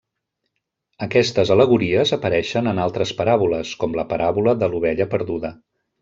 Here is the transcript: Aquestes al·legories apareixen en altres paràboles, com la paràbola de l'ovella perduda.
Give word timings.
Aquestes 1.07 1.49
al·legories 1.55 2.13
apareixen 2.17 2.69
en 2.71 2.81
altres 2.85 3.11
paràboles, 3.19 3.73
com 3.83 3.93
la 3.99 4.07
paràbola 4.15 4.55
de 4.63 4.71
l'ovella 4.73 5.07
perduda. 5.13 5.53